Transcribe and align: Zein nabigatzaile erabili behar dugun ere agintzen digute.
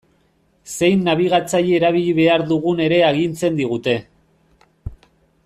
Zein 0.75 1.03
nabigatzaile 1.07 1.75
erabili 1.81 2.15
behar 2.21 2.45
dugun 2.53 2.83
ere 2.87 2.99
agintzen 3.11 3.61
digute. 3.61 3.97